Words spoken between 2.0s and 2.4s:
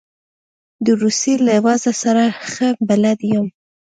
سره